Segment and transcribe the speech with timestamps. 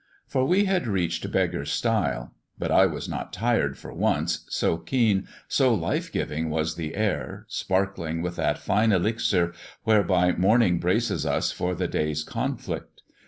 [0.25, 2.33] For we had reached Beggar's Stile.
[2.57, 7.45] But I was not tired for once, so keen, so life giving was the air,
[7.47, 9.53] sparkling with that fine elixir
[9.83, 13.03] whereby morning braces us for the day's conflict.